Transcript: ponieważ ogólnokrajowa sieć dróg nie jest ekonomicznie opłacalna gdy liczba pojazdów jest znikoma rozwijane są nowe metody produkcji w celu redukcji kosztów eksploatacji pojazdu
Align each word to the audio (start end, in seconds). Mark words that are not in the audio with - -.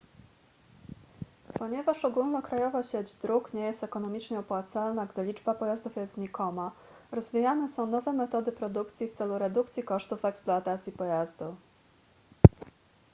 ponieważ 1.53 2.05
ogólnokrajowa 2.05 2.83
sieć 2.83 3.13
dróg 3.15 3.53
nie 3.53 3.61
jest 3.61 3.83
ekonomicznie 3.83 4.39
opłacalna 4.39 5.05
gdy 5.05 5.23
liczba 5.23 5.53
pojazdów 5.55 5.95
jest 5.95 6.13
znikoma 6.13 6.71
rozwijane 7.11 7.69
są 7.69 7.87
nowe 7.87 8.13
metody 8.13 8.51
produkcji 8.51 9.07
w 9.07 9.13
celu 9.13 9.37
redukcji 9.37 9.83
kosztów 9.83 10.25
eksploatacji 10.25 10.93
pojazdu 10.93 11.55